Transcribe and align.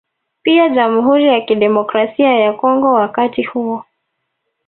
Pia 0.43 0.69
Jamhuri 0.69 1.27
ya 1.27 1.41
Kidemokrasia 1.41 2.27
ya 2.29 2.53
Kongo 2.53 2.91
wakati 2.93 3.43
huo 3.43 3.85